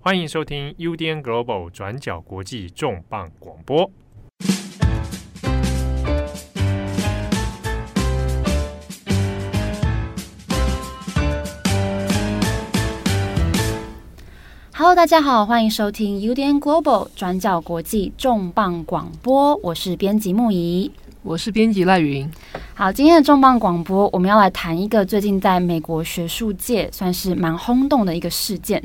[0.00, 3.90] 欢迎收听 UDN Global 转角国际重磅广播。
[14.72, 19.56] Hello，大家好，欢迎收听 UDN Global 转角国际重磅广播。
[19.56, 20.92] 我是编辑木仪，
[21.24, 22.30] 我是编辑赖云。
[22.74, 28.80] 好，今天的重磅广播，我们要来谈一个最近在美国学术界算是蛮轰动的一个事件。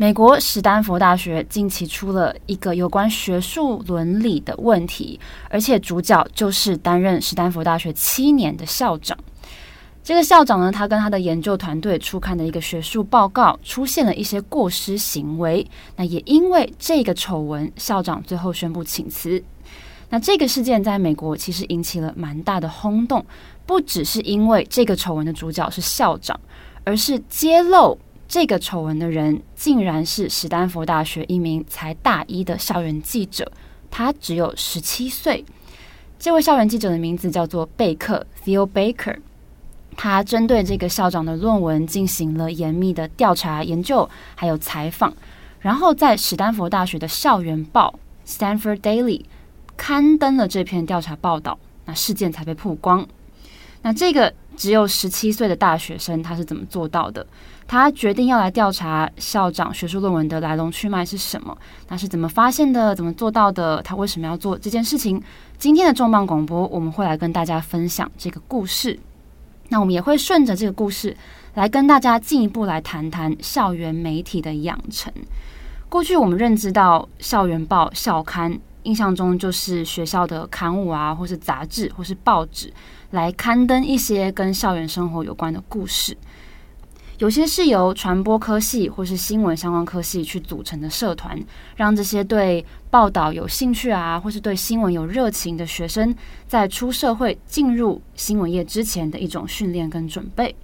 [0.00, 9.14] 美国史丹佛大学近期出了一个有关学术伦理的问题，而且主角就是担任史丹佛大学七年的校长。
[10.02, 15.66] 这个校长呢，他跟他的研究团队初刊的一个学术报告出现了一些过失行为。
[15.96, 19.44] 那也因为这个丑闻，校长最后宣布请辞。
[20.08, 23.22] 那这个事件在美国其实引起了蛮大的轰动，
[23.66, 26.40] 不只是因为这个丑闻的主角是校长，
[26.84, 27.98] 而是揭露。
[28.30, 33.50] 这个丑闻的人竟然是史丹佛大学一名才大一的校园记者，
[33.90, 35.44] 他只有十七岁。
[36.16, 39.16] 这位校园记者的名字叫做贝克 （Theo Baker）。
[39.96, 45.12] 他针对这个校长的论文进行了严密的调查研究，还有采访，
[45.58, 49.24] 然后在史丹佛大学的校园报 （Stanford Daily）
[49.76, 53.04] 刊登了这篇调查报道，那事件才被曝光。
[53.82, 57.26] 那这个只有十七岁的大学生，他是怎么做到的？
[57.70, 61.56] 他决定要来调查校长学术论文的来龙去脉是什么？
[61.86, 62.92] 他是怎么发现的？
[62.96, 63.80] 怎么做到的？
[63.82, 65.22] 他为什么要做这件事情？
[65.56, 68.98] 今天的重磅广播，我们会来跟大家分享这个故事。
[69.68, 71.16] 那我们也会顺着这个故事
[71.54, 75.12] 来跟大家进一步来谈谈校园媒体的养成。
[75.88, 82.72] 过去我们认知到校园报、校刊，印象中就是学校的刊物啊，或是杂志，或是报纸，
[83.12, 86.16] 来刊登一些跟校园生活有关的故事。
[87.20, 91.38] 有些是由传播科系或是新闻相关科系去组成的社团，
[91.76, 96.14] 让这些对报道有兴趣啊，或是对新闻有热情的学生，
[96.48, 100.56] 在出社会进入新闻业之前的一种训练跟准备。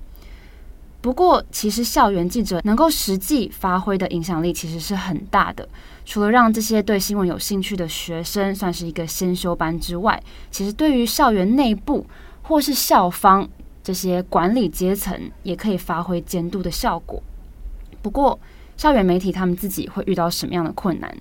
[1.03, 5.69] 不过，其实校园记者能够实际发挥的影响力其实是很大的。
[6.06, 10.19] 除了让这些对新闻有兴趣的学生算是一个先修班之外，
[10.50, 12.06] 其实对于校园内部
[12.41, 13.47] 或是校方，
[13.86, 17.22] 这些管理阶层也可以发挥监督的效果。
[18.02, 18.36] 不过，
[18.76, 21.16] 校园媒体他们自己会遇到什么样的困难？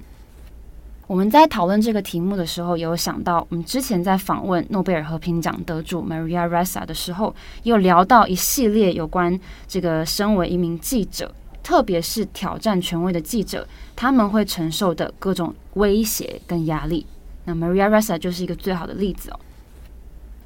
[1.06, 17.06] 我们在讨论这个题目的时候，也有想到，我们之前在访问诺贝尔和平奖得主 Maria Ressa 的时候，有聊到一系列有关这个身为一名记者，特别是挑战权威的记者，他们会承受的各种威胁跟压力。
[17.44, 19.40] 那 Maria Ressa 就是一个最好的例子哦。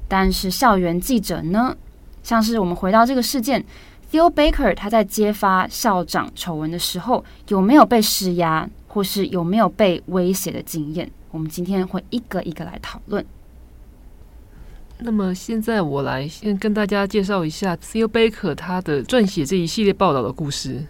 [0.06, 1.74] 但是校园记者呢？
[2.22, 3.64] 像是我们回到这个事件
[4.12, 11.10] ，Theo Baker 他在揭发校长丑闻的时候，有没有被施压，或是有没有被威胁的经验？
[11.30, 13.24] 我们今天会一个一个来讨论。
[14.98, 20.84] 那么现在我来先跟大家介绍一下 Theo Baker 他的撰写这一系列报道的故事。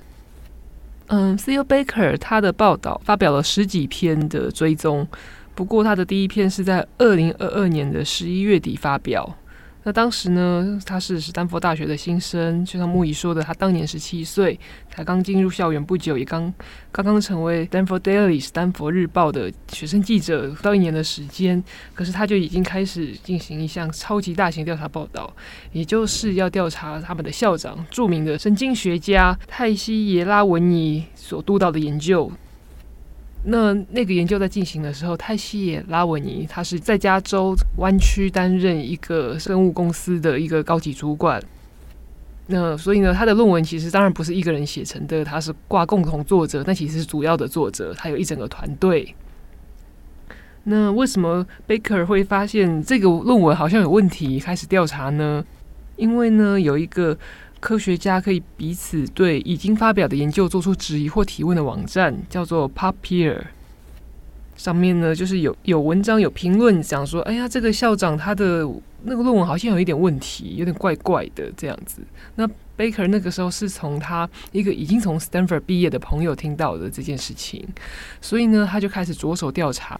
[1.07, 5.07] 嗯，Theo Baker 他的报道发表了十几篇的追踪，
[5.55, 9.37] 不过他的第一篇是在二零二二年的十一月底发表。
[9.83, 14.59] 那当时呢，他是史丹佛大学的新生，就像木仪说的，他当年十七岁，
[14.91, 16.53] 才刚进入校园不久，也刚
[16.93, 21.65] 刚刚成为 Stanford Daily 史丹佛日报的学生记者，不到一年的时间，
[21.95, 25.33] 可是他就已经开始进行一项超级大型调查报道，
[25.73, 32.31] 也就是要调查他们的校长，著名的神经学家泰西耶拉文尼所督导的研究。
[33.45, 41.43] 那那个研究在进行的时候，泰西拉文尼他是在加州湾区担任一个生物公司的一个高级主管。
[42.49, 49.15] 那所以呢，他的论文其实当然不是一个人写成的，他是挂共同作者，但其实是主要的作者，他有一整个团队。
[50.65, 55.45] 那为什么贝克会发现这个论文好像有问题，开始调查呢？
[55.97, 57.17] 因为呢，有一个。
[57.61, 63.39] 科学家可以彼此对已经发表的研究做出质疑或提问的网站，叫做 PubPeer。
[64.57, 68.69] 上面呢，就是有有文章有评论讲说，哎呀，这个校长他的
[69.05, 72.03] 那个论文好像有一点问题，有点怪怪的这样子。
[72.35, 72.47] 那
[72.77, 77.67] Baker 那个时候是从他一个已经从 Stanford 毕业的朋友听到的这件事情，
[78.21, 79.99] 所以呢，他就开始着手调查。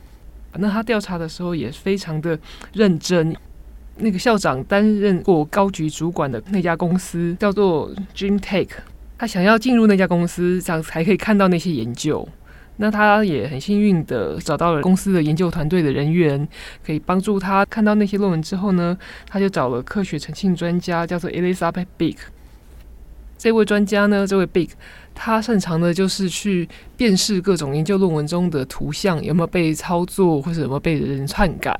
[0.55, 2.39] 那他调查的时候也非常的
[2.75, 3.35] 认真。
[4.01, 8.69] 那个校长担任过高级主管的那家公司叫做 Gymtech，
[9.19, 12.29] 他想要进入那家公司，这样才可以看到那些研究。
[12.77, 16.49] 那他也很幸运的找到了公司的研究团队的人员，
[16.83, 18.97] 可以帮助他看到那些论文之后呢，
[19.29, 22.17] 他就找了科学诚信专家，叫做 Elizabeth Big。
[23.37, 24.71] 这位专家呢，这位 Big，
[25.15, 31.75] 他擅长的就是去辨识各种研究论文中的图像有没有被操作，或者有没有被人篡改。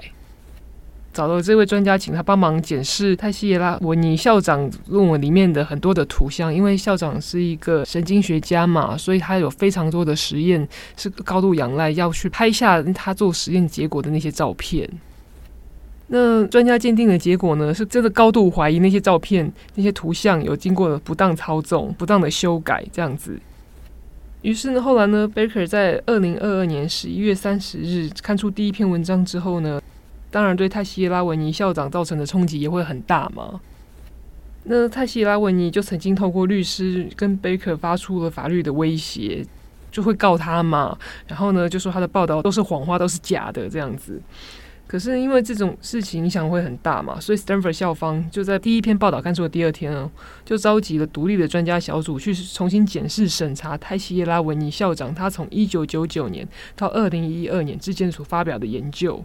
[1.13, 10.67] 找到这位专家，请他帮忙检视泰西耶拉维尼校长论文里面的很多的图像，因为校长是一个神经学家嘛，所以他有非常多的实验
[10.97, 14.89] 是高度仰赖要去拍下他做实验结果的那些照片。
[16.07, 23.37] 那专家鉴定的结果呢，是真的高度怀疑那些照片、那些图像有经过了不当操纵、不当的修改这样子。
[24.43, 29.81] 于是呢，后来呢，Baker 在二零二二年十一月三十日看出第一篇文章之后呢。
[30.31, 33.61] 当然，对泰西耶拉维尼校长造成的冲击也会很大嘛。
[34.65, 39.45] 那泰西耶拉维尼就曾经透过律师跟贝克发出了法律的威胁，
[39.91, 40.97] 就会告他嘛。
[41.27, 44.21] 然后呢，就说他的报道都是谎话，都是假的这样子。
[44.87, 50.11] 可是因为这种事情影响会很大嘛，所以 Stanford 校方就在第一篇报道刊出的第二天呢，
[50.45, 59.25] 就召集了独立的专家小组去重新检视审查泰西耶拉维尼校长他从一九九九年到二零一二年之间所发表的研究。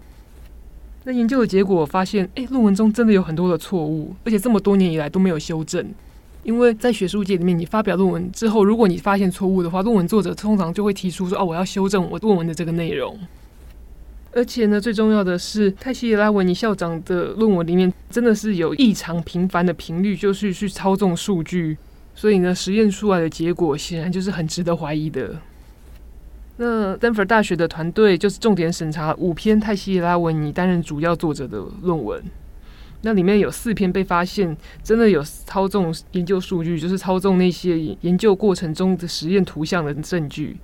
[1.07, 5.87] 那研究的结果发现，诶，论文中真的有很多的错误，而且这么多年以来都没有修正。
[6.43, 13.17] 因为在学术界里面，你发表论文之后，如果你发现错误的话，论文作者通常就会提出说：“哦，我要修正我论文的这个内容。”
[14.33, 21.77] 而且呢，最重要的是，泰西耶拉文尼校长的论文里面真的是有异常频繁的频率，就是去操纵数据，
[22.13, 25.35] 所以呢，实验出来的结果显然就是很值得怀疑的。
[26.57, 32.23] 那丹佛大学的团队就是重点审查五篇泰西拉文尼担任主要作者的论文，
[33.01, 40.57] 那里面有四篇被发现真的有操纵研究数据，就是操纵那些研究过程中的实验图像的证据。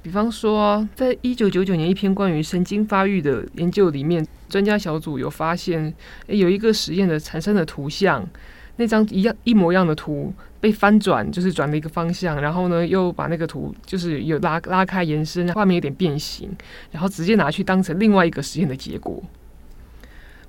[0.00, 5.92] 比方说，在一九九九年一篇关于神经发育的研究里面，专家小组有发现，
[6.26, 8.28] 诶，有一个实验的产生的图像。
[8.76, 16.50] 那张一样一模一样的图被翻转，就是转了一个方向，然后呢，又把那个图就是有拉拉开延伸，画面有点变形，
[16.90, 19.22] 然后直接拿去当成另外一个实验的结果，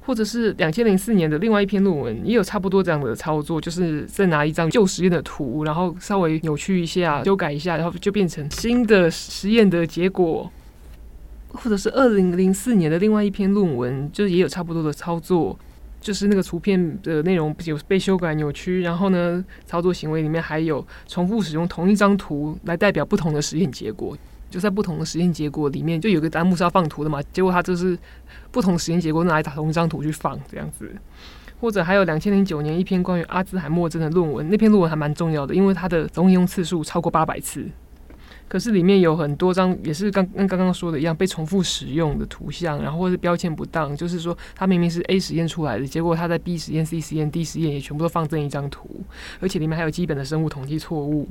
[0.01, 10.49] 或者是两千零四年的另外一篇论文也有差不多这样的操作，就是再拿一张旧实验的图，然后稍微扭曲一下、修改一下，然后就变成新的实验的结果，
[11.49, 15.59] 或者是二零零四年的另外一篇论文，就也有差不多的操作。
[16.03, 24.15] 就是那个图片的内容有被修改扭曲，然后呢，操作行为里面还有重复使用同一张图来代表不同的实验结果，
[24.49, 27.97] 就在不同的实验结果里面就有个弹幕是要放图的嘛，结果他就是
[28.51, 30.93] 不同实验结果拿来打同一张图去放这样子，
[31.61, 37.65] 或者还有两千零九年一篇关于阿兹海默症的论文，那篇论文还蛮重要的，因为它的总引用次数超过八百次。
[38.53, 49.01] 可是里面有很多张也是刚跟刚刚说的一样被重复使用的图像，然后或是标签不当，就是说它明明是 A 实验出来的，结果它在 B 实验、C 实验、D 实验也全部都放这一张图，
[49.39, 51.27] 而且里面还有基本的生物统计错误。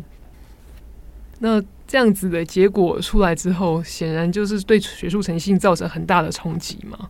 [1.38, 7.08] 那这样子的结果出来之后，显然就是对学术诚信造成很大的冲击嘛。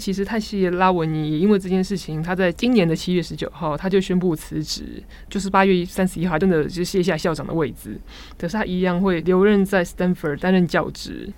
[0.00, 8.00] 其实泰西拉文尼也因为这件事情，他在今年的七月十九号，他就宣布辞职，就是八月三十一号真的就卸下校长的位置。
[8.38, 11.30] 可是他一样会留任在 Stanford 担任教职。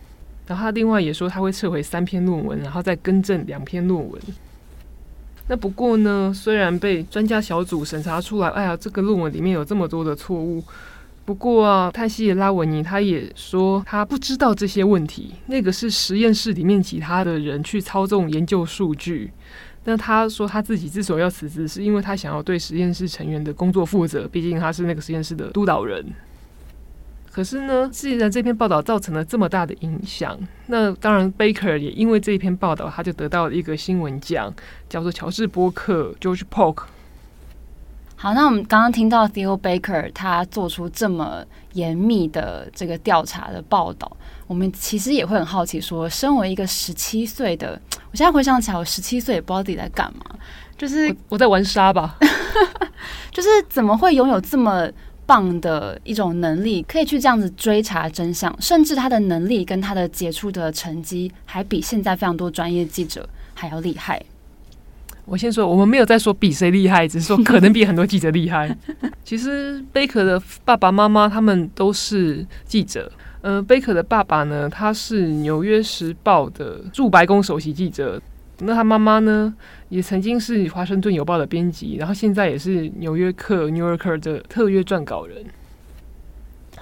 [0.46, 4.20] 然后他另外也说他会撤回三篇论文，然后再更正两篇论文。
[5.48, 10.62] 那不过呢，虽然被专家小组审查出来，哎呀，这个论文里面有这么多的错误。
[11.24, 19.30] 不过啊，泰西拉维尼他也说他不知道这些问题，那个是实验室里面其他的人去操纵研究数据。
[19.84, 26.04] 那他说他自己之所以要辞职，是因为他想要对实验室成员的工作负责，毕竟他是那个实验室的督导人。
[27.30, 34.52] 可是呢，既然这篇报道造成了这么大的影响，那当然贝克也因为这一篇报道，他就得到了一个新闻奖，
[34.88, 36.82] 叫做乔治波克 （George Polk）。
[38.22, 47.76] 好，那我们刚刚听到 Theo Baker 他做出这么严密的这个调查的报道，我们其实也会很好奇说，说身为一个十七岁的，
[48.12, 50.24] 我现在回想起来，我十七岁也不知道自己在干嘛，
[50.78, 52.16] 就是我，我在玩沙吧，
[53.32, 54.88] 就是怎么会拥有这么
[55.26, 64.22] 棒的一种能力，可以去这样子追查真相，甚至他的能力跟他的杰出的成绩，还比现在非常多专业记者还要厉害。
[65.24, 68.76] 我先说，我们没有在说比谁厉害，只是说 可能比很多记者厉害。
[69.24, 73.10] 其实贝克的爸爸妈妈他们都是记者。
[73.40, 78.20] 呃，贝克的爸爸呢，他是《纽约时报》的驻白宫首席记者。
[78.58, 79.52] 那他妈妈呢，
[79.88, 85.44] 也曾经是《华盛顿邮报》的编辑，然后现在也是《纽约客》（New Yorker） 的特约撰稿人。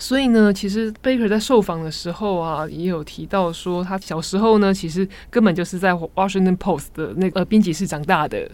[0.01, 8.51] 所以呢，其实 Baker 在受访的时候啊，也有提到说，他小时候呢，其实根本就是在《Washington Post》的那个编辑室长大的。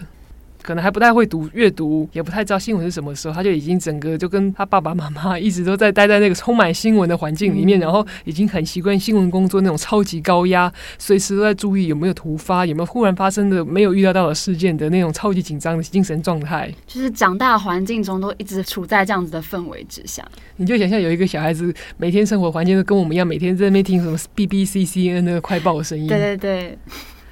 [0.67, 16.69] 可能还不太会读阅读，也不太知道新闻是什么时候，他就已经整个就跟他爸爸妈妈一直都在待在那个充满新闻的环境里面，嗯、然后已经很习惯新闻工作那种超级高压，随时都在注意有没有突发，有没有忽然发生的没有预料到的事件的那种超级紧张的精神状态。
[16.85, 26.09] 就是长大环境中都一直处在这样子的氛围之下，你就想象有一个小孩子每天生活环境都跟我们一样，每天在那边听什么 BBC、CNN 那个快报的声音。
[26.09, 26.79] 对对对，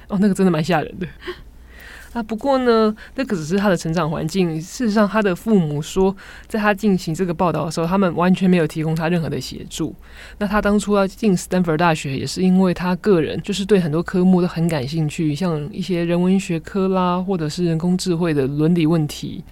[0.07, 1.05] 哦，那个真的蛮吓人的。
[2.15, 4.55] 啊，不过呢，那个只是他的成长环境。
[4.61, 6.15] 事实上，他的父母说，
[6.47, 9.93] 在他进行这个报道的时候，他们完全没有提供他任何的协助。
[10.37, 19.43] 那他当初要进斯坦福大学，也是因为他个人就是对很多科目都很感兴趣，像一些人文学科啦，或者是人工智慧的伦理问题。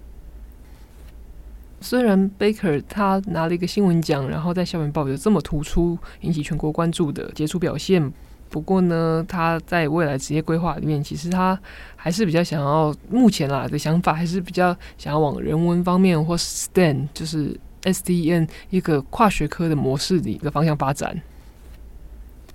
[1.82, 8.14] 虽然 Baker 他拿了一个新闻奖，然后在校园报有这么突出、引起全国关注的杰出表现。
[8.54, 11.60] 不过呢，他在未来职业规划里面，其实他
[11.96, 21.20] 还是比较想要，目前啦的想法还是比较想要往人文方面或 STEM，就是 STEM 一个跨学科的模式的一个方向发展。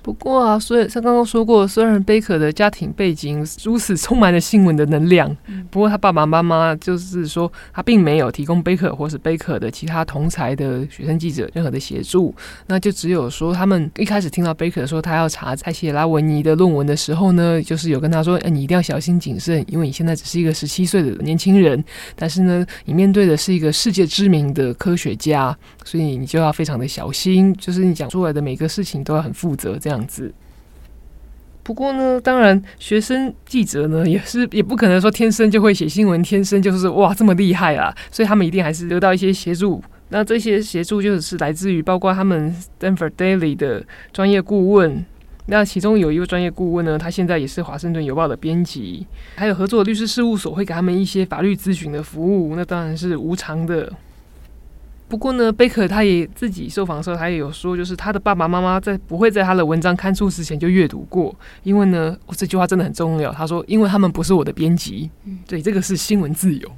[0.01, 5.37] 不过啊，所以像刚刚说过，虽然贝克的家庭背景如此充满了新闻的能量，
[5.71, 12.35] 不过他爸爸妈妈就是说，他并没有提供贝克或是贝克的其他同才的学生记者任何的协助。
[12.69, 21.85] 那就只有说，他们一开始听到贝克说他要查泰西拉文尼的论文的时候呢，就是有跟他说：“哎，你一定要小心谨慎，因为你现在只是一个十七岁的年轻人，
[22.17, 30.33] 但是呢，你面对的是一个世界知名的科学家，所以你就要非常的小心，就是你讲出来的每个事情都要很负责，这样。”子。
[31.63, 39.83] 不过呢，当然，学生记者呢 也是也不可能说天生就会写新闻，天生就是哇这么厉害啊，所以他们一定还是得到一些协助。
[40.09, 45.05] 那这些协助就是来自于包括他们 Stanford Daily 的专业顾问。
[45.51, 53.93] 那其中有一位专业顾问呢，他现在也是华盛顿邮报的编辑，还有合作律师事务所会给他们一些法律咨询的服务，那当然是无偿的。
[55.09, 63.33] 不过呢，贝克他也自己受访的时候，他也有说，就是他的爸爸妈妈在不会在他的文章刊出之前就阅读过，因为呢，这句话真的很重要。
[63.33, 65.11] 他说，因为他们不是我的编辑，
[65.47, 66.71] 对，这个是新闻自由。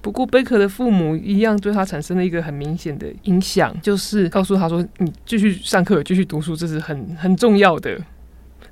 [0.00, 8.00] 不过贝克的父母一样对他产生了一个很明显的影响，就是告诉他说，你继续上课，继续读书，这是很很重要的。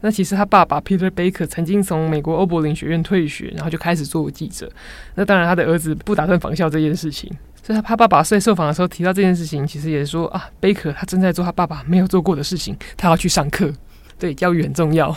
[0.03, 4.71] 那其实他爸爸 Peter Baker 曾经从美国欧柏林学院退学，然后就开始做记者。
[5.17, 7.31] 那当然，他的儿子不打算仿效这件事情。
[7.63, 13.73] 所以他爸爸在受访的时候提到这件事情，其实也是说啊，贝克他正在做他爸爸没有做过的事情，他要去上课。
[14.19, 15.15] 对，教育很重要。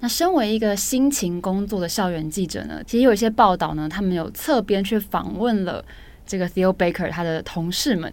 [0.00, 5.84] 那身为一个辛勤工作的校园记者呢，其实有一些报道呢，他们有侧边去访问了
[6.26, 8.12] 这个 Theo Baker 他的同事们。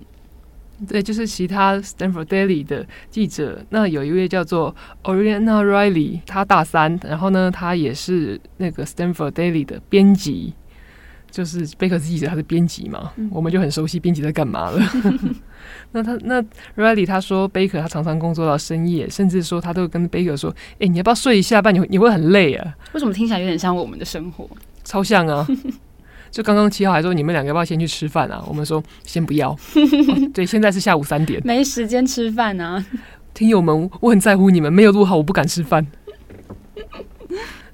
[0.87, 3.65] 对，就是其他 Stanford Daily 的记者。
[3.69, 10.53] 那有一位叫做 Oriana Riley，他大三，然后呢，他也是那个 Stanford Daily 的编辑。
[11.31, 14.79] 就是贝克记者，他是编辑嘛，嗯、我们就很熟悉编辑在干嘛了。
[15.91, 16.41] 那他那
[16.75, 21.73] Riley 他说贝克他常常工作到深夜，甚至说他都跟贝克说：“哎、欸，你要不要睡一下半？
[21.73, 24.49] 你会你会很累啊。”为什么听起来有点像我们的生活？
[24.83, 25.47] 超像啊！
[26.31, 28.43] 就刚刚七号还说你们两个要不要先去吃饭啊？
[28.47, 29.49] 我们说先不要。
[29.51, 29.57] 哦、
[30.33, 32.83] 对，现在是下午三点，没时间吃饭啊。
[33.33, 35.85] 听友们，我很在乎你们，没有录好我不敢吃饭。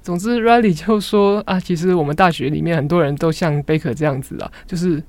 [0.06, 5.02] 总之，Riley 就说啊，其实我们大学里面很多人都像 Baker 这样子啊，就是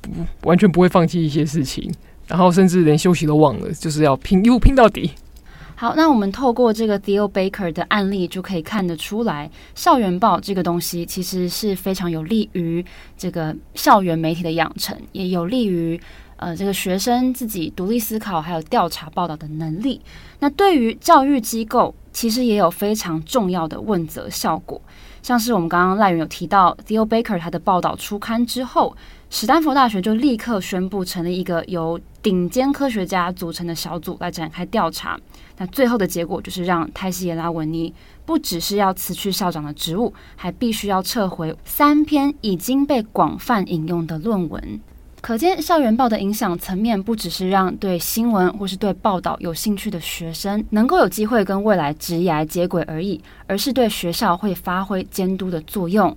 [0.00, 0.10] 不
[0.48, 1.92] 完全不会放弃一些事情，
[2.26, 5.10] 然后甚至连休息都忘了，就是要拼，一路拼到底。
[5.76, 12.82] 好，那我们透过这个 Theo Baker 的案例就可以看得出来，校园报这个东西其实是非常有利于
[13.18, 16.00] 这个校园媒体的养成，也有利于。
[16.42, 20.00] 呃，这个学生自己独立思考，还有调查报道的能力，
[20.38, 24.80] 那对于教育机构其实也有非常重要的问责效果。
[25.22, 28.96] 像是我们刚刚赖源有提到，Theo Baker 他的报道出刊之后，
[29.28, 35.20] 史丹佛大学就立刻宣布成立一个由顶尖科学家组成的小组来展开调查。
[35.58, 37.92] 那最后的结果就是让泰西耶拉文尼
[38.24, 44.80] 不只是要辞去校长的职务，还必须要撤回三篇已经被广泛引用的论文。
[45.20, 56.16] 可见，校园报的影响层面不只是让对新闻或是对报道有兴趣的学生能够有机会跟未来职业接轨而已，而是对学校会发挥监督的作用。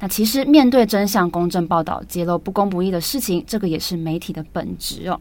[0.00, 5.20] 那其实面对真相、公正报道、揭露不公不义的事情，这个也是媒体的本质哦。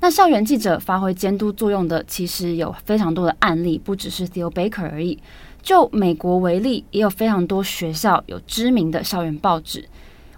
[0.00, 5.18] 那校园记者发挥监督作用的，其实有非常多的案例，不只是 Theo Baker 而已。
[5.62, 9.88] 就美国为例，也有非常多学校有知名的校园报纸。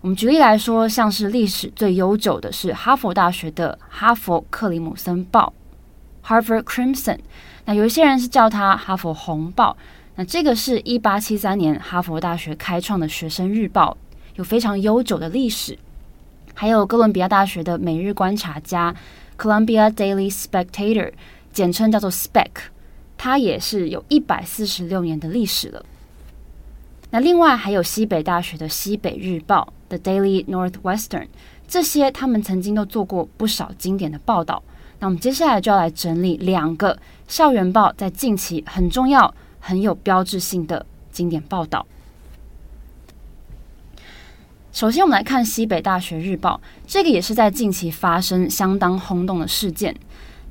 [0.00, 5.52] 我们举例来说，像是历史最悠久的是哈佛大学的《哈佛克里姆森报》
[6.28, 7.19] （Harvard Crimson）。
[7.64, 9.76] 那有一些人是叫它“哈佛红报”。
[10.14, 13.97] 那这个是一八七三年哈佛大学开创的学生日报，
[14.37, 15.76] 有非常悠久的历史。
[16.55, 18.95] 还有哥伦比亚大学的每日观察家
[19.37, 21.12] （Columbia Daily Spectator），
[21.52, 22.50] 简称叫做 SPEC，
[23.17, 25.85] 它也是有一百四十六年的历史了。
[27.11, 31.28] 那另外还有西北大学的西北日报 （The Daily Northwestern），
[31.66, 34.62] 这些他们曾经都做过不少经典的报道。
[35.00, 41.87] 那我们接下来就要来整理两个校园报在近期很重要、很有标志性的经典报道。
[44.73, 49.95] 首先，我们来看西北大学日报，这个也是在近期发生相当轰动的事件。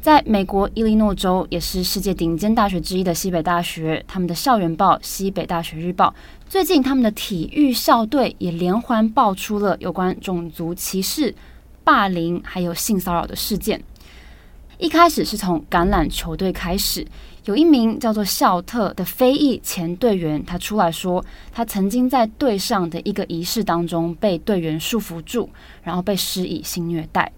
[0.01, 6.09] 在美国伊利诺州，也是世界顶尖大学之一的西北大学，他们的校园报《西北大学日报》
[6.49, 11.35] 最近他们的体育校队也连环爆出了有关种族歧视、
[11.83, 13.81] 霸凌还有性骚扰的事件。
[14.77, 17.05] 一开始是从橄榄球队开始，
[17.43, 25.49] 有一名叫做肖特的非裔前队员，他出来说，他曾经在队上的一个仪式当中被队员束缚住，
[25.83, 27.29] 然后被施以性虐待。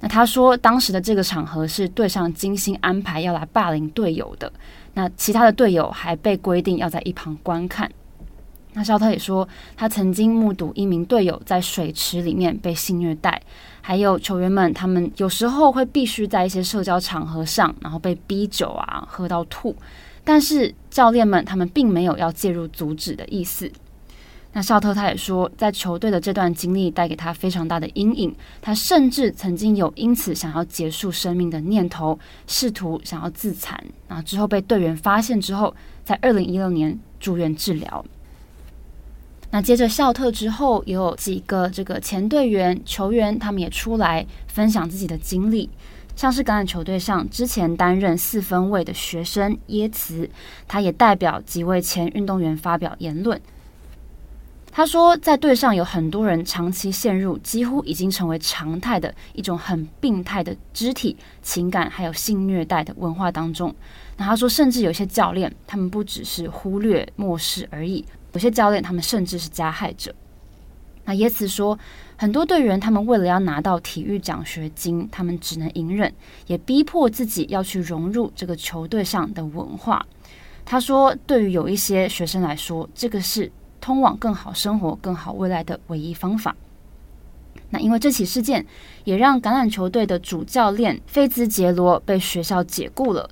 [0.00, 4.52] 那他说，当时的这个场合是队上精心安排要来霸凌队友的，
[4.92, 7.90] 那其他的队友还被规定要在一旁观看。
[8.76, 13.40] 那肖特也说，他曾经目睹一名队友在水池里面被性虐待，
[13.80, 19.76] 还有球员们，他们有时候会必须在一些社交场合上，然后被逼酒啊，喝到吐，
[20.24, 23.70] 但是教练们他们并没有要介入阻止的意思。
[24.56, 38.04] 那肖特他也说，在球队的这段经历带给他非常大的阴影，他甚至曾经有因此想要结束生命的念头，试图想要自残，然后之后被队员发现之后，在二零一六年住院治疗。
[39.54, 45.70] 那接着校特之后，也有几个这个前队员、球员，他们也出来分享自己的经历。
[46.16, 50.28] 像是橄榄球队上之前担任四分卫的学生耶茨，
[50.66, 53.40] 他也代表几位前运动员发表言论。
[54.72, 63.72] 他说，在队上有很多人长期陷入几乎已经成为常态的一种很病态的肢体、情感还有性虐待的文化当中。
[64.16, 68.04] 那他说，甚至有些教练，他们不只是忽略、漠视而已。
[68.34, 70.14] 有些教练，他们甚至是加害者。
[71.06, 71.78] 那耶茨说，
[72.16, 76.12] 很多队员他们为了要拿到体育奖学金，他们只能隐忍，
[76.46, 80.04] 也逼迫自己要去融入这个球队上的文化。
[80.64, 86.56] 他说，对于有一些学生来说，这个是通往更好生活、更好未来的唯一方法。
[87.68, 88.64] 那因为这起事件，
[89.04, 93.28] 也让橄榄球队的主教练菲兹杰罗被学校解雇了。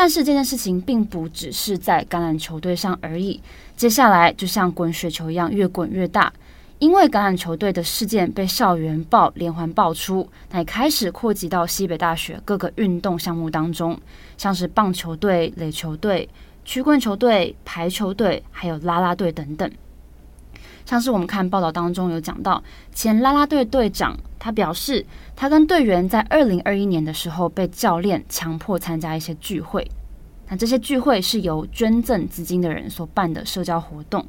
[0.00, 3.42] 但是这件事情并不只是在橄榄球队上而已，
[3.74, 6.32] 接下来就像滚雪球一样越滚越大，
[6.78, 14.00] 因为橄榄球队的事件被校园报连环爆出，那也开始扩及到西北大学各个运动项目当中，
[14.36, 16.28] 像是棒球队、垒球队、
[16.64, 19.68] 曲棍球队、排球队，还有啦啦队等等。
[20.88, 22.62] 像是我们看报道当中有讲到，
[22.94, 25.04] 前啦啦队队长他表示，
[25.36, 29.86] 他跟队员在二零二一年的时候被教练强迫参加一些聚会，
[30.48, 34.24] 那这些聚会是由捐赠资金的人所办的社交活动。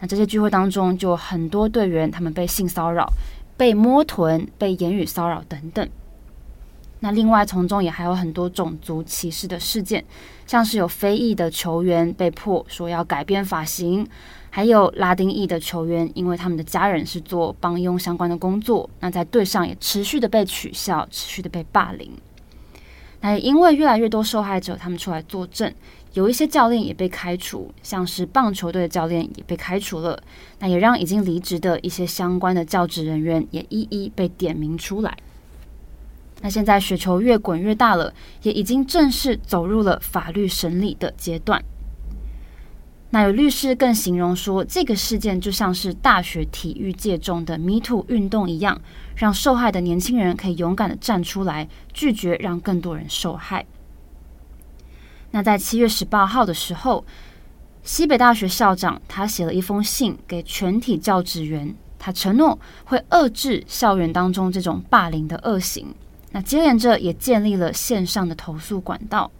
[0.00, 3.08] 那这些聚会当中，就很多队员他们被性骚扰、
[3.56, 5.88] 被摸臀、被言语骚扰等等。
[6.98, 10.04] 那另外从中也还有很多种族歧视的事件，
[10.48, 14.04] 像是有非裔的球员被迫说要改变发型。
[14.54, 22.12] 还有拉丁裔的球员，因为他们的家人是做帮佣相关的工作，那在队上也持续的被取笑，持续的被霸凌。
[23.22, 25.72] 那也因为越来越多受害者他们出来作证，
[26.12, 30.22] 有一些教练也被开除，像是棒球队的教练也被开除了。
[30.58, 35.16] 那也让已经离职的一些相关的教职人员也一一被点名出来。
[36.42, 38.12] 那现在雪球越滚越大了，
[38.42, 41.64] 也已经正式走入了法律审理的阶段。
[43.14, 48.80] 那有律师更形容说，这个事件就像是大学体育界中的 Me Too 运动一样，
[49.14, 53.66] 让受害的年轻人可以勇敢的站出来，拒绝让更多人受害。
[55.30, 57.04] 那在七月十八号的时候，
[57.82, 65.94] 西北大学校长他写了一封信给全体教职员，他承诺会遏制校园当中这种霸凌的恶行。
[66.30, 69.30] 那接连着也建立了线上的投诉管道。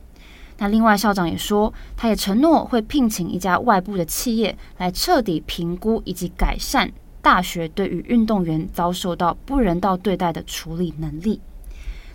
[0.63, 6.89] 那另外，校长也说，他也承诺会聘请一家外部的企业来彻底评估以及改善
[7.21, 11.41] 大学对于运动员遭受到不人道对待的处理能力。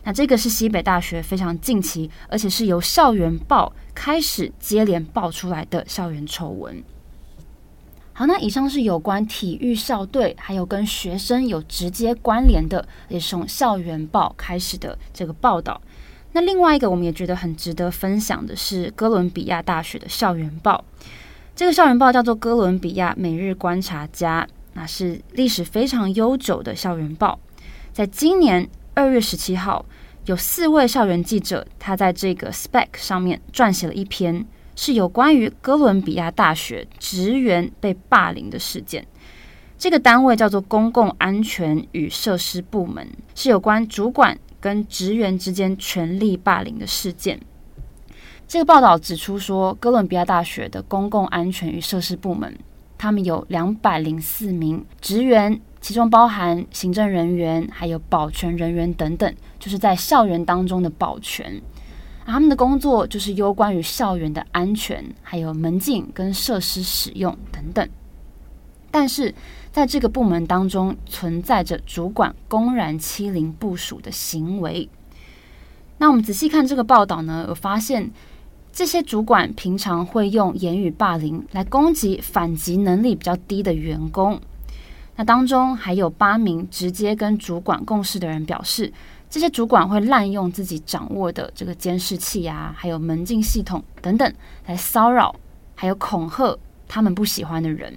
[0.06, 6.82] 那这个是西北大学非常近期，而且是由校园报开始接连爆出来的校园丑闻。
[8.14, 15.82] 好，那以上是有关体育校队，还有跟学生有直接关联的，也是从校园报开始的这个报道。
[16.38, 20.86] 那另外一个我们也觉得很值得分享的是哥伦比亚大学的校园报，
[21.56, 27.40] 这个校园报叫做《哥伦比亚每日观察家》，那是历史非常悠久的校园报。
[27.92, 29.84] 在今年二月十七号，
[30.26, 34.46] 有四位校园记者，他在这个 Spec 上面撰写了一篇，
[34.76, 39.04] 是有关于哥伦比亚大学职员被霸凌的事件。
[39.80, 44.38] 这个单位叫做公共安全与设施部门，是有关主管。
[44.68, 47.40] 跟职员之间权力霸凌的事件，
[48.50, 52.54] 这个报道指出说，哥伦比亚大学的公共安全与设施部门，
[52.98, 61.62] 他们有两百零四名职员，其中包含行政人员、还有保全人员等等，就是在校园当中的保全。
[62.26, 67.88] 他们的工作就是攸关于校园的安全，还有门禁跟设施使用等等。
[68.90, 69.34] 但是，
[69.72, 74.90] 在这个部门当中，存在着主管公然欺凌部属的行为。
[76.00, 78.12] 那我们仔细看这个报道呢，有发现
[78.72, 84.40] 这些主管平常会用言语霸凌来攻击反击能力比较低的员工。
[85.16, 88.94] 那当中还有八名直接跟主管共事的人表示，
[89.30, 94.32] 这些主管会滥用自己掌握的这个监视器啊，还有门禁系统等等，
[94.68, 95.36] 来骚扰
[95.74, 97.94] 还有恐吓他们不喜欢的人。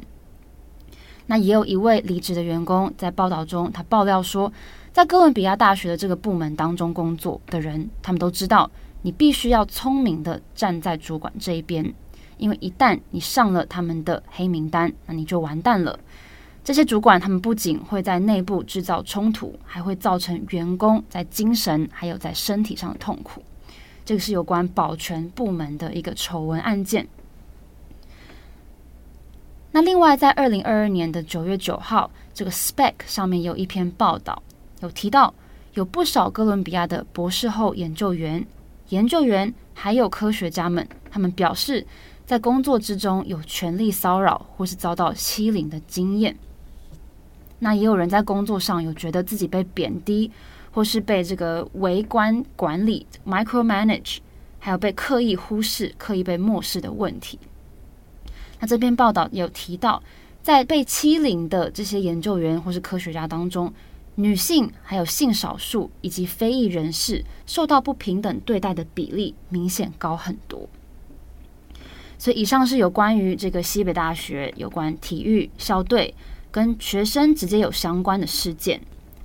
[1.31, 4.53] 那也有一位离职的员工在报道中，他爆料说，
[4.93, 8.69] 在哥伦比亚大学的这个部门当中工作的人，他们都知道，
[9.03, 11.95] 你必须要聪明的站在主管这一边，
[12.37, 15.97] 因为一旦你上了他们的黑名单，那你就完蛋了。
[16.65, 23.41] 这些主管他们不仅会在内部制造冲突，还会造成员工在精神还有在身体上的痛苦。
[24.05, 27.07] 这个是有关保全部门的一个丑闻案件。
[29.73, 34.43] 那另外，在二零二二年的九月九号，这个 Spec 上面有一篇报道，
[34.81, 35.33] 有提到
[35.75, 38.45] 有不少哥伦比亚的博士后研究员、
[38.89, 41.87] 研究员还有科学家们，他们表示
[42.27, 46.37] 在工作之中有权力骚扰或是遭到欺凌的经验。
[47.61, 50.29] 那也有人在工作上有觉得自己被贬低，
[50.73, 54.19] 或是被这个微观管理 （micromanage），
[54.59, 57.39] 还有被刻意忽视、刻意被漠视的问题。
[58.61, 60.03] 那这篇报道有提到，
[60.43, 63.73] 在被欺凌的这些研究员或是科学家当中，
[64.17, 70.69] 女性还有性少数以及非裔人士受到不平等对待的比例明显高很多。
[72.19, 76.15] 所以，以上是有关于这个西北大学有关体育校队
[76.51, 78.81] 跟学生直接有相关的事件。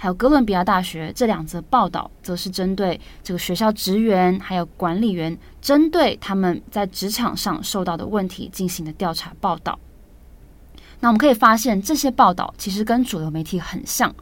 [0.06, 9.80] 还有哥伦比亚大学这两则报道，则是针对这个学校职员还有管理员，针对他们在职场上受到的问题进行的调查报道。
[11.00, 14.14] 那我们可以发现，这些报道其实跟主流媒体很像，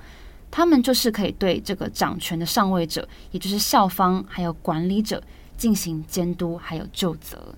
[0.50, 5.22] 他们就是可以对这个掌权的上位者，也就是校方还有管理者
[5.58, 7.54] 进行监督还有就责。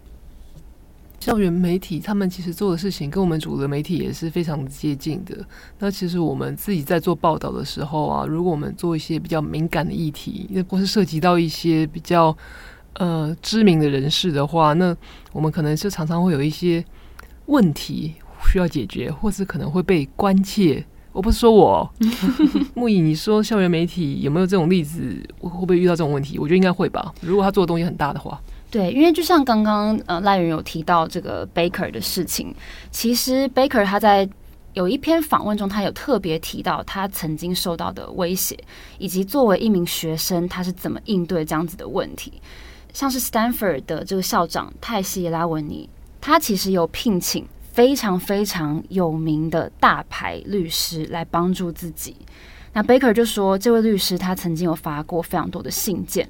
[1.20, 5.36] 校园媒体他们其实做的事情跟我们主流媒体也是非常接近的。
[5.80, 12.36] 那其实我们自己在做报道的时候啊，如果我们做一些比较敏感的议题，那或是涉及到一些比较
[12.94, 14.96] 呃知名的人士的话，那
[15.32, 16.84] 我们可能是常常会有一些
[17.48, 18.14] 问题
[18.52, 20.86] 需要解决，或是可能会被关切。
[21.12, 21.90] 我不是说我
[22.76, 25.18] 木易，你说校园媒体有没有这种例子？
[25.40, 26.38] 会不会遇到这种问题？
[26.38, 27.14] 我觉得应该会吧。
[27.22, 28.40] 如果他做的东西很大的话。
[28.76, 32.54] 对，因为就像刚刚呃赖人有提到这个 Baker 的事情，
[32.92, 34.28] 其实 Baker 他在
[34.74, 38.62] 有一篇访问中，他有特别提到他曾经受到的威胁，
[38.98, 42.34] 以及作为一名学生他是怎么应对这样子的问题。
[42.92, 52.14] 像是 Stanford 的这个校长泰西拉文尼，他其实有聘请非常非常有名的大牌律师来帮助自己。
[52.74, 56.30] 那 Baker 就说，这位律师他曾经有发过非常多的信件。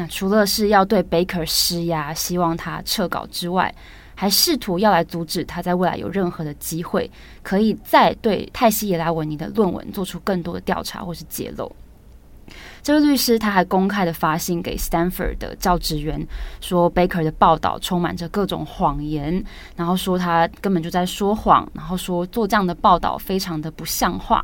[0.00, 3.74] 那除了是要对 Baker 施压，希望他撤稿之外，
[4.14, 7.10] 还试图要来阻止他在未来有任何的机会，
[7.42, 11.70] 可以再对泰西耶拉文尼的论文做出更多的调查或是揭露。
[12.82, 16.26] 这位律师他还公开的发信给 Stanford 的教职员，
[16.62, 19.44] 说 Baker 的报道充满着各种谎言，
[19.76, 24.42] 然后说他根本就在说谎，然后说做这样的报道非常的不像话。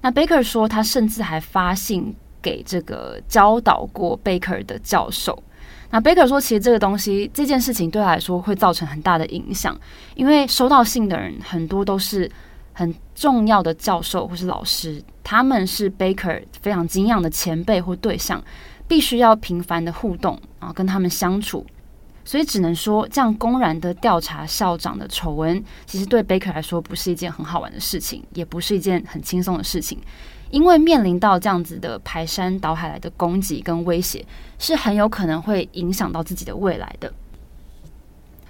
[0.00, 2.12] 那 Baker 说，他甚至还发信。
[2.42, 5.40] 给这个教导过 Baker 的教授，
[5.90, 9.78] 那 Baker 说，其实这个东西这件事情对他来说会造成很大的影响，
[10.14, 12.30] 因为收到信的人很多都是
[12.72, 18.42] 很重要的教授或是老师，他们是 Baker 非常敬仰的前辈或对象，
[18.88, 21.64] 必须要频繁的互动，然后跟他们相处，
[22.24, 29.98] 所以只能说这样公然的调查校长的丑闻，其实对 Baker 来说不是一件很好玩的事情，也不是一件很轻松的事情。
[30.52, 34.24] 因为面临到这样子的排山倒海来的攻击跟威胁，
[34.60, 37.12] 是很有可能会影响到自己的未来的。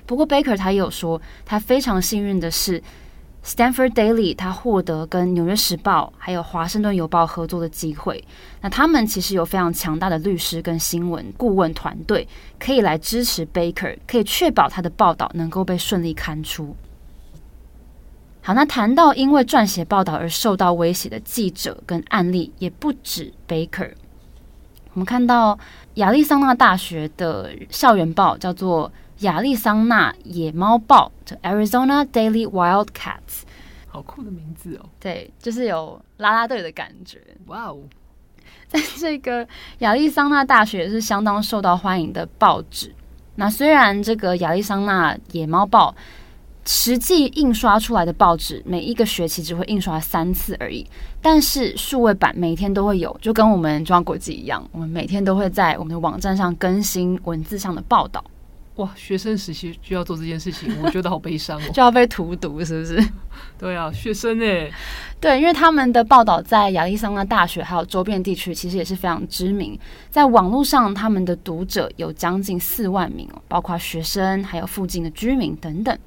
[0.05, 2.83] 不过，Baker 他也有说，他非常幸运的是。
[3.45, 8.25] Stanford Daily，他获得跟《纽约时报》还有《华盛顿邮报》合作的机会。
[8.61, 12.29] 那他们其实有非常强大的律师跟新闻顾问团队，
[12.61, 16.77] 可以来支持 Baker，可以确保他的报道能够被顺利刊出。
[18.43, 23.93] 好，那谈到因为撰写报道而受到威胁的记者跟案例，也不止 Baker。
[24.93, 25.59] 我们看到
[25.95, 28.93] 亚利桑那大学的校园报叫做。
[29.19, 33.43] 亚利桑那野猫报，就 Arizona Daily Wildcats，
[33.87, 34.89] 好酷的名字哦！
[34.99, 37.21] 对，就是有啦啦队的感觉。
[37.47, 37.79] 哇哦，
[38.67, 39.47] 在这个
[39.79, 42.93] 亚利桑那大学是相当受到欢迎的报纸。
[43.37, 45.95] 那虽然这个亚利桑那野猫报
[46.65, 50.87] 实际印刷出来的报纸每一个学期只会印刷三次而已，
[51.21, 58.25] 但是数位版每天都会有，就跟我们中央国际一样，我们每天都会在我们的网站上更新文字上的报道。
[58.77, 63.09] 哇，学生时期就要做这件事情，我觉得好悲伤哦，就要被荼毒，是不是？
[63.59, 64.71] 对啊，学生哎，
[65.21, 75.99] 对，因为他们的报道在亚利桑那大学还有周边地区其实也是非常知名，在网络上他们的读者有将近四万名哦，包括学生还有附近的居民等等。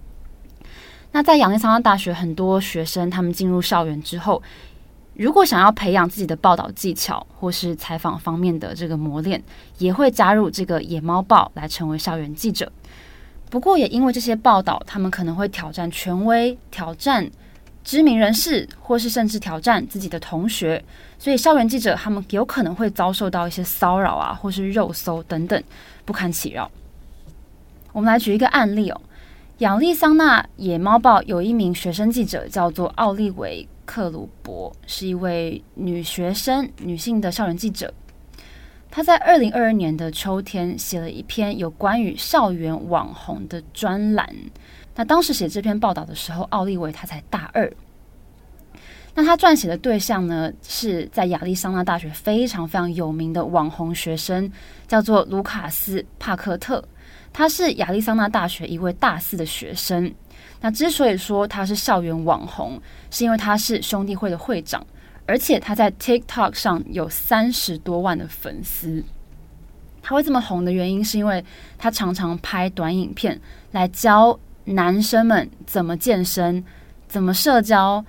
[1.16, 4.44] 那在亚利桑那大学，很多学生他们进入校园之后。
[5.14, 9.42] 如果想要培养自己的报道技巧，或是采访方面的这个磨练，
[9.78, 12.70] 也会加入这个野猫报来成为校园记者。
[13.50, 17.26] 不过，也因为这些报道，他们可能会挑战权威、挑战
[17.82, 20.84] 知名人士，或是甚至挑战自己的同学，
[21.18, 25.64] 所以校园记者他们有可能会遭受到一些骚扰啊，或是肉搜等等，
[26.04, 26.70] 不堪其扰。
[27.94, 29.02] 我们来举一个案例哦，
[29.60, 33.66] 亚利桑那野猫报有一名学生记者叫做奥利维。
[33.86, 37.94] 克鲁伯是一位女学生，女性的校园记者。
[38.92, 44.28] 她在二零二二年的秋天写了一篇有关于校园网红的专栏。
[44.96, 47.72] 那当时写这篇报道的时候，奥利维她才大二。
[49.14, 54.52] 那她撰写的对象呢，是在亚利桑那大学非常非常有名的网红学生，
[54.86, 56.84] 叫做卢卡斯·帕克特。
[57.38, 60.10] 他是亚利桑那大学一位大四的学生。
[60.62, 64.82] 那之所以说他是校园网红，是因为他是兄弟会的会长，
[65.26, 69.04] 而且他在 TikTok 上有三十多万的粉丝。
[70.02, 71.44] 他会这么红的原因，是因为
[71.78, 73.38] 他常常拍短影片
[73.72, 76.64] 来教男生们怎么健身、
[77.10, 78.04] 怎么社交，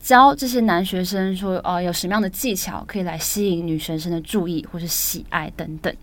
[0.00, 5.94] 教这些男学生说哦，有什么样的技巧可以来吸引女学生的注意或是喜爱等等。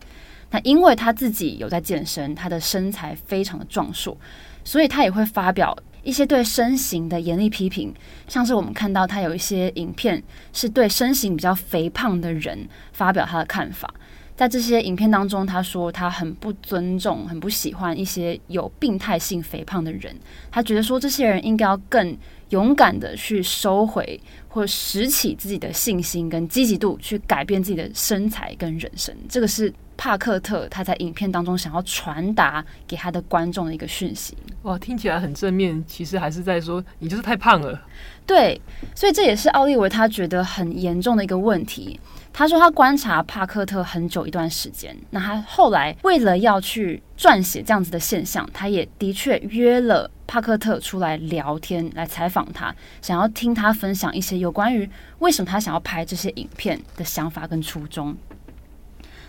[0.49, 4.17] 那因为他自己有在健身，他的身材非常的壮硕，
[4.63, 7.93] 所以他也会发表一些对身形的严厉批评，
[8.27, 13.93] 像是我们看到他有一些影片是对身形比较肥胖的人发表他的看法。
[14.37, 20.15] 在这些影片当中，他说他很不尊重、很不喜欢一些有病态性肥胖的人，
[20.49, 22.15] 他觉得说这些人应该要更
[22.49, 29.13] 勇敢的去收回或拾起自己的信心跟积极度，去改变自己的身材跟人生。
[29.27, 29.73] 这个是。
[29.99, 37.81] 帕克特他在影片当中想要传达给他的观众的一个讯息，哇，听起来很正面，其实还是在说你就是太胖了。
[38.23, 38.61] 对，
[38.93, 41.99] 所以这也是奥利维他觉得很严重的一个问题。
[42.37, 52.71] 他说他观察帕克特很久一段时间，那他后来为了要去撰写这样子的现象，他也的确约了帕克特出来聊天，来采访他，
[53.01, 58.15] 想要听他分享一些有关于为什么他想要拍这些影片的想法跟初衷。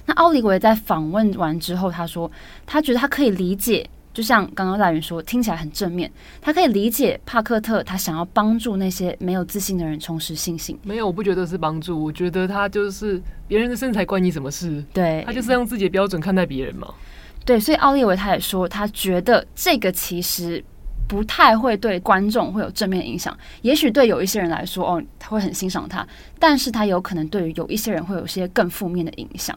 [0.05, 2.31] 那奥利维在访问完之后，他说
[2.67, 3.89] 他觉得他可以理解，
[4.19, 6.11] 就像刚刚大云说，听起来很正面。
[6.43, 10.77] 他可以理解帕克特他想要帮助那些没有自信的人重拾信心。
[10.83, 14.85] 没有，我不觉得是帮助，我觉得他就是别人的身材关你什么事？
[14.93, 16.93] 对，他就是用自己的标准看待别人嘛。
[17.45, 20.61] 对，所以奥利维他也说，他觉得这个其实
[21.07, 23.39] 不太会对观众会有正面影响。
[23.63, 26.05] 也许对有一些人来说，哦，他会很欣赏他，
[26.41, 29.57] 但是他有可能对于有一些人会有些更负面的影响。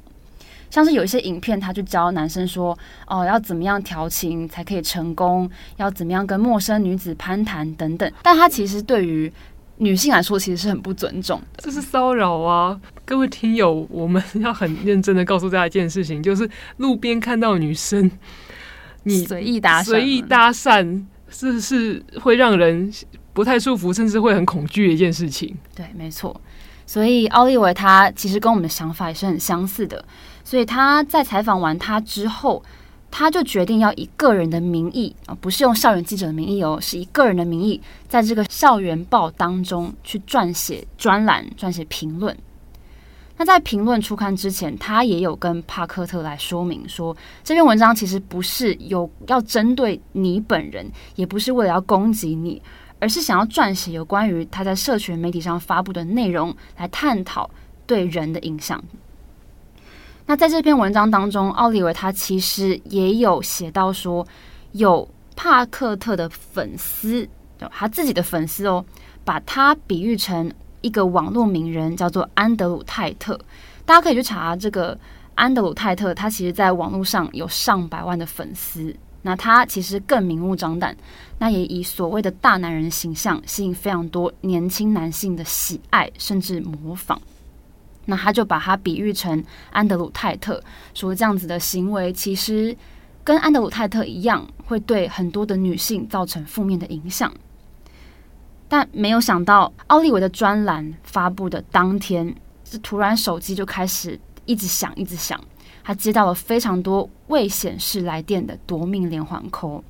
[0.71, 5.47] 像是有一些影片，他就教男生说：“哦，要怎么样调情才可以成功？
[5.77, 9.31] 要怎么样跟陌生女子攀谈等等。”但他其实对于
[9.77, 11.45] 女性来说，其实是很不尊重的。
[11.57, 12.79] 这是骚扰啊！
[13.03, 18.09] 各位听友，我们要很认真的告诉大家一件事情，就是路边看到女生，
[19.03, 22.89] 你随意搭随意搭讪，是是会让人
[23.33, 25.53] 不太舒服，甚至会很恐惧的一件事情。
[25.75, 26.39] 对，没错。
[26.85, 30.03] 所以奥利维他其实跟我们的想法也是很相似的。
[30.43, 32.63] 所以他在采访完他之后，
[33.09, 42.35] 他就决定要以个人的名义啊，不是用校园记者的名义哦，是以个人的名义，在这个校园报当中去撰写专栏、撰写评论。
[43.37, 52.61] 那在评论出刊之前，他也有跟帕克特来说明说，这篇文章其实不是有要针对你本人，也不是为了要攻击你，
[52.99, 57.49] 而是想要撰写有关于他在社群媒体上发布的内容，来探讨
[57.87, 58.83] 对人的影响。
[60.31, 64.25] 那在这篇文章当中，奥利维他其实也有写到说，
[64.71, 67.27] 有帕克特的粉丝，
[67.69, 68.85] 他自己的粉丝哦，
[69.25, 73.37] 把他比喻成一个网络名人，叫做安德鲁泰特。
[73.85, 74.97] 大家可以去查这个
[75.35, 78.95] 安德鲁泰特，他其实在网络上有上百万的粉丝。
[79.23, 80.95] 那他其实更明目张胆，
[81.39, 87.21] 那也以所谓的大男人形象吸引非常多年轻男性的喜爱，甚至模仿。
[88.05, 90.61] 那他就把他比喻成安德鲁泰特，
[90.93, 92.75] 说这样子的行为其实
[93.23, 97.31] 跟安德鲁泰特一样，会对很多的女性造成负面的影响。
[98.67, 102.33] 但没有想到，奥利维的专栏发布的当天，
[102.63, 105.39] 是突然手机就开始一直响，一直响。
[105.83, 109.81] 他接到了非常多未显示来电的夺命连环 call。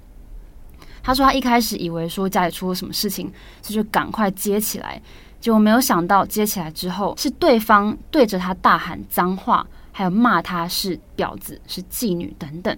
[1.03, 5.01] 他说他一开始以为说家里出了什么事情，所以就赶快接起来。
[5.41, 12.77] 结果没有想到，接起来之后是对方对着他大喊脏话，还有骂他是婊子、是妓女等等。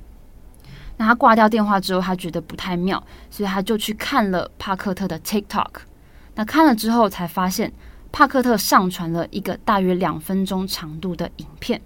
[0.96, 5.70] 那他挂掉电话之后，他觉得不太妙，所以他就去看了帕克特的 TikTok。
[6.36, 7.72] 那看了之后，才发现
[8.12, 11.82] 帕克特上传了一个大约两分钟长度的影片。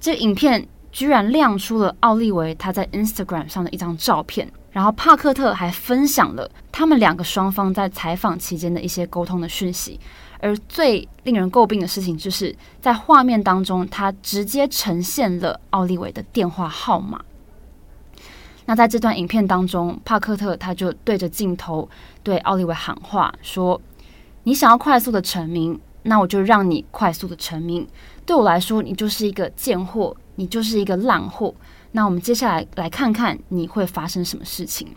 [0.00, 4.50] 这影片居然亮出了奥利维他在 Instagram 上的一张照片。
[4.78, 9.98] 然后帕克特还分享了他们两个双方在采访期间的一些沟通的讯息，
[10.38, 17.20] 而最令人诟病的事情就是在画面当中，他直接呈现了奥利维的电话号码。
[18.66, 21.90] 那在这段影片当中，帕克特他就对着镜头
[22.22, 23.80] 对奥利维喊话说
[24.44, 27.84] ：“你想要快速的成名，那我就让你快速的成名。
[28.24, 31.52] 对我来说，你就是一个贱货，你就是一个烂货。”
[31.92, 34.88] 那我们接下来来看看你会发生什么事情。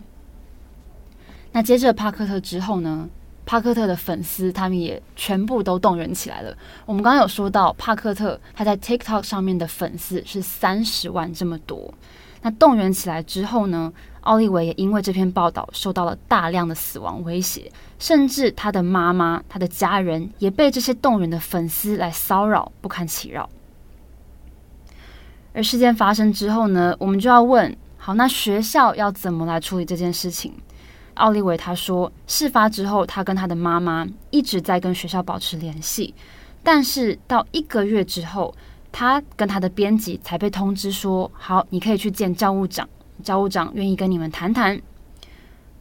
[1.52, 3.08] 那接着帕克特之后呢？
[3.44, 6.56] 帕克特的粉丝他们也全部都动员起来了。
[6.86, 11.92] 我们刚刚有说到，帕克特他在 TikTok 上面的粉丝是三十万这么多。
[12.40, 13.92] 那动员起来之后呢？
[14.22, 23.50] 奥利维也因为这篇报道受到了大量的死亡威胁，甚至他的妈妈、他的家人也被这些动员的粉丝来骚扰，不堪其扰。
[25.54, 30.52] 而事件发生之后呢，我们就要问：好，那学校要怎么来处理这件事情？
[31.14, 36.14] 奥利维他说，事发之后，他跟他的妈妈一直在跟学校保持联系，
[36.62, 38.54] 但是到一个月之后，
[38.90, 42.88] 他跟他的编辑才被通知说：好，你可以去见教务长，
[43.22, 44.80] 教务长愿意跟你们谈谈。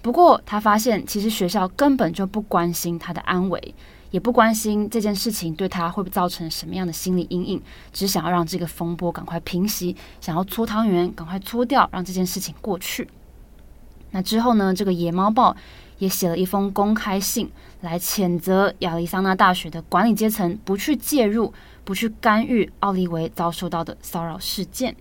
[0.01, 3.73] 不过，他发现其实学校根本就不关心他的安危。
[4.11, 13.07] 也不关心这件事情对他会不会造成什么样的心理阴影，只想要让这个风波赶快平息，想要搓汤圆赶快搓掉，让这件事情过去。
[14.11, 15.55] 那之后呢，这个野猫报
[15.97, 21.53] 也写了一封公开信来谴责亚利桑那大学的管理阶层不去介入、
[21.85, 24.93] 不去干预奥利维遭受到的骚扰事件。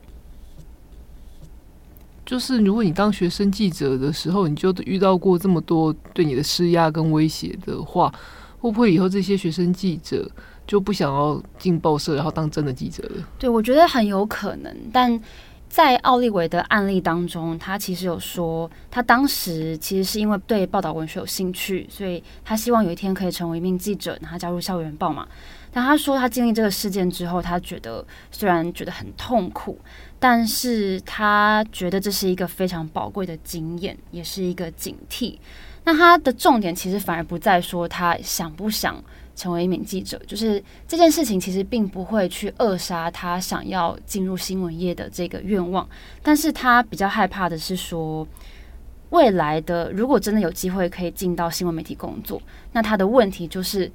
[2.24, 8.14] 就是如果你当学生记者的时候，你就遇到过这么多对你的施压跟威胁的话。
[8.60, 10.30] 会不会以后这些学生记者
[10.66, 13.26] 就不想要进报社，然后当真的记者了？
[13.38, 14.76] 对，我觉得很有可能。
[14.92, 15.20] 但
[15.68, 25.26] 在奥利维的案例当中，他其实有说，他当时其实是因为对报道文学有兴趣，所以他希望有一天可以成为一名记者，然后加入校园报嘛。
[25.72, 29.78] 但他说，他经历这个事件之后，他觉得虽然觉得很痛苦，
[30.18, 35.38] 但是他觉得这是一个非常宝贵的经验，也是一个警惕。
[35.90, 39.02] 那他的重点其实反而不在说他想不想
[39.34, 45.88] 成为一名记者，就是这件事情其实并不会去扼杀他想要进入新闻业的这个愿望。
[46.22, 48.24] 但是他比较害怕的是说，
[49.08, 53.90] 未来的如果真的有机会可以进到新闻媒体工作，那他的问题就是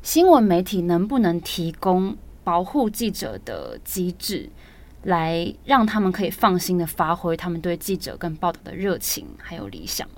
[0.00, 4.48] 新闻媒体能不能提供保护记者的机制，
[5.02, 10.08] 来让他们可以放心的发挥他们对记者跟报道的热情还有理想。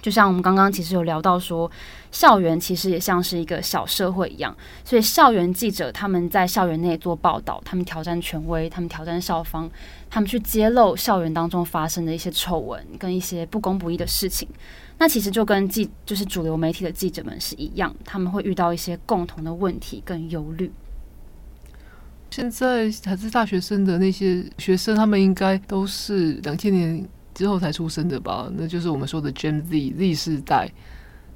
[0.00, 1.70] 就像我们刚刚其实有聊到说，
[2.10, 9.70] 校园其实也像是一个小社会一样，所以校园记者他们在校园内做报道，他们挑战权威，他们挑战校方，
[10.08, 14.48] 他们去揭露校园当中发生的一些丑闻跟一些不公不义的事情。
[14.98, 20.70] 那其实就跟记就是主流媒体的记者们是一样，他们会遇到一些共同的问题跟忧虑。
[22.30, 28.50] 现在还是大学生的那些学生，他们应该都是两千年之后才出生的吧？
[28.54, 30.70] 那就是我们说的 Gen Z Z 世代，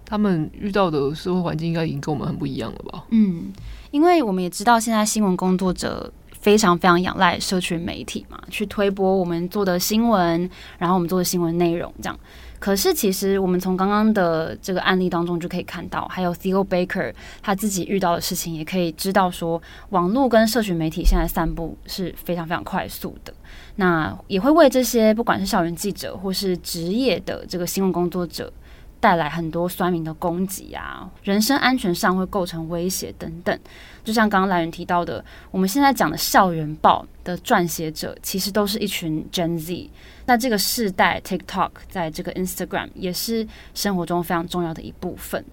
[0.04, 3.04] 他们遇到的社会环境应该已经跟我们很不一样了吧？
[3.10, 3.52] 嗯，
[3.90, 12.18] 因为我们也知道，现在新闻工作者非常非常仰赖社群媒体嘛，去推播我们做的新闻，然后我们做的新闻内容这样。
[12.60, 23.34] 可是，其实我们从刚刚的这个案例当中就可以看到，还有 Theo Baker 他自己遇到的事情，也可以知道说，网络跟社群媒体现在散布是非常非常快速的。
[23.76, 28.52] 那也会为这些不管是校园记者或是职业的这个新闻工作者
[29.00, 33.58] 带来很多酸民的攻击啊，人身安全上会构成威胁等等。
[34.02, 39.90] 就像刚刚来源提到的，我们现在讲的校园报的撰写者，其实都是一群 Gen Z。
[40.26, 45.44] 那这个世代 TikTok 在这个 Instagram 也是生活中非常重要的一部分，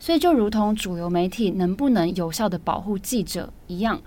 [0.00, 4.00] 所以就如同主流媒体能不能有效的保护记者一样，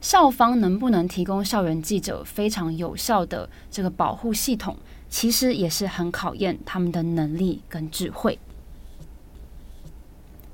[0.00, 4.76] 校方能不能提供校园记者非常有效的这个保护系统，
[5.08, 8.38] 其实也是很考验他们的能力跟智慧。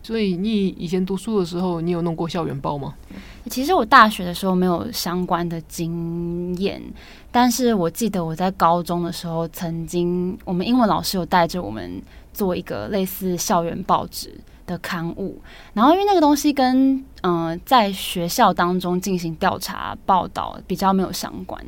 [0.02, 2.94] 所以你以前读书的时候，你有弄过校园报吗？
[3.48, 6.82] 其实我大学的时候没有相关的经验，
[7.32, 12.02] 但是我记得我在高中的时候，曾经我们英文老师有带着我们
[12.34, 15.40] 做一个类似校园报纸的刊物，
[15.72, 21.58] 然后因为那个东西跟嗯、在学校当中进行调查报道比较没有相关，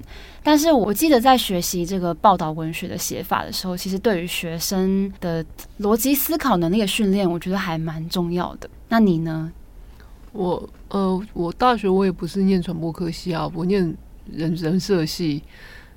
[0.42, 5.42] 但是我记得在学习这个报道文学的写法的时候，其实对于学生的
[5.80, 8.68] 逻辑思考能力的训练，我觉得还蛮重要的。
[8.90, 9.50] 那你呢？
[10.32, 13.82] 我呃，我大学我也不是念传播科系啊，我念
[14.30, 15.42] 人人社系，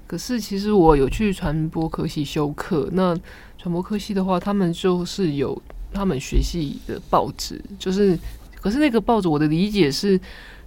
[0.07, 2.87] 可是其实我有去传播科系修课。
[2.93, 3.13] 那
[3.57, 5.61] 传播科系的话，他们就是有。
[5.91, 8.15] 他们学系的报纸，就是，
[8.61, 10.19] 可是那个报纸，我的理解是，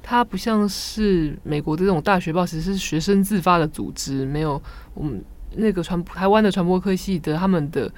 [0.03, 4.61] 它不像是美国的这种大学报，其实是学生自发的组织，没有
[4.95, 5.23] 我们
[5.57, 7.93] 那个传台湾的传播科系的他们的，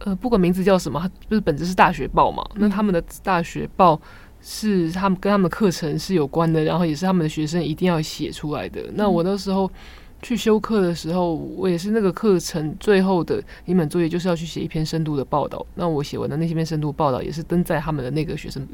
[0.00, 2.44] 呃，不管名字叫什么，就是本质是大学报嘛。
[2.56, 4.00] 那他们的大学报
[4.42, 8.82] 是他们跟他们的课程是有关的，然后也是他们的学生一定要写出来的。
[8.94, 9.70] 那我那时候。
[10.22, 15.64] 去修课的时候，我也是那个课程最后的一门作业，就是要去写一篇深度的报道。
[15.74, 18.66] 那我写完的那些篇深度报道，也是登在他们的那个学生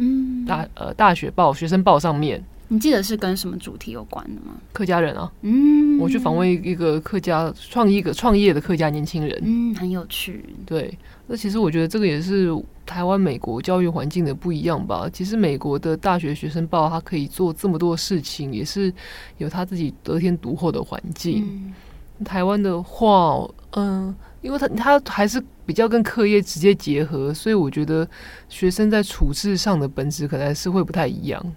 [0.47, 2.43] 大呃大学报学生报上面。
[2.73, 4.55] 你记得是跟什么主题有关的吗？
[4.73, 10.43] 客家人啊，嗯，我去访问一个客家创一个创业的客家年轻人，嗯，很有趣。
[10.65, 12.49] 对，那其实我觉得这个也是
[12.87, 15.07] 台湾美国教育环境的不一样吧。
[15.13, 18.91] 其实美国的大学学生报，他可以做这么多事情，也是
[19.37, 21.45] 有他自己得天独厚的环境。
[21.47, 28.09] 嗯、台湾的话，嗯、呃，因为他他还是比较跟课业直接结合，所以我觉得
[28.49, 31.55] 学生在处事上的本质可能还是会不太一样。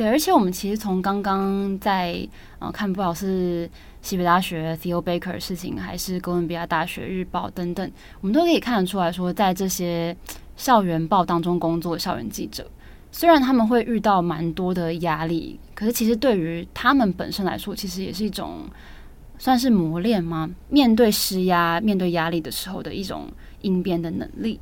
[0.00, 2.26] 对，而且我们其实从刚刚在
[2.58, 3.68] 呃看，不好是
[4.00, 7.92] 西北大学 Theo Baker 的事情，还是哥伦比亚大学日报等等，
[8.22, 10.16] 我们都可以看得出来说，在这些
[10.56, 12.66] 校园报当中工作的校园记者，
[13.12, 18.60] 虽然他们会遇到蛮多的压力，可是其实对于他们本身来说，其实也是一种
[19.36, 20.48] 算是磨练吗？
[20.70, 23.28] 面对施压、面对压力的时候的一种
[23.60, 24.58] 应变的能力。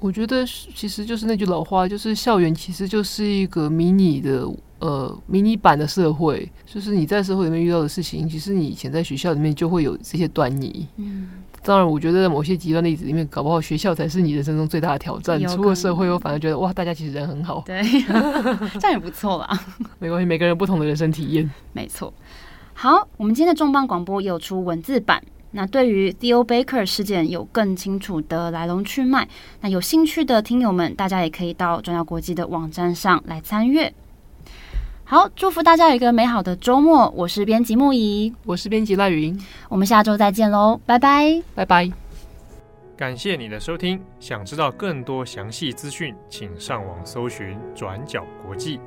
[0.00, 4.46] 我觉得其实就是那句老话，就是校园其实就是一个迷你的
[4.78, 10.86] 呃迷你版的社会，就是你在社会里面遇到的事情，其实你以前在学校里面就会有这些端倪。
[10.96, 11.30] 嗯，
[11.62, 15.40] 当然，我觉得在某些极端例子里面，搞不好学校才是你人生中最大的挑战。
[15.48, 17.62] 出了社会，我反而觉得哇，大家其实人很好。
[17.66, 17.82] 对，
[18.78, 19.58] 这样也不错啦。
[19.98, 21.50] 没关系，每个人不同的人生体验。
[21.72, 22.12] 没错。
[22.74, 25.22] 好，我们今天的重磅广播也有出文字版。
[25.56, 29.26] 那对于 Theo Baker 事件有更清楚的来龙去脉，
[29.62, 33.90] 那有兴趣的听友们，大家也可以到转角国际的网站上来参阅。
[35.04, 37.08] 好，祝福大家有一个美好的周末。
[37.16, 39.34] 我是编辑木仪，我是编辑赖云，
[39.70, 41.90] 我们下周再见喽，拜拜，拜拜。
[42.94, 48.78] 感谢你的收听，想知道更多详细资讯，请上网搜寻转角国际。